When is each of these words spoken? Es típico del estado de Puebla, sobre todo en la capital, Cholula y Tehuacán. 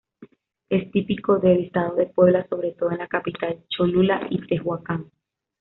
Es 0.67 0.89
típico 0.89 1.37
del 1.37 1.65
estado 1.65 1.93
de 1.95 2.07
Puebla, 2.07 2.47
sobre 2.49 2.71
todo 2.71 2.89
en 2.91 2.97
la 2.97 3.07
capital, 3.07 3.63
Cholula 3.69 4.25
y 4.31 4.41
Tehuacán. 4.47 5.11